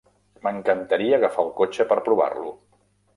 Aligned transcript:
M'encantaria 0.45 1.19
agafar 1.21 1.45
el 1.47 1.51
cotxe 1.59 1.85
per 1.91 1.99
provar-lo. 2.09 2.55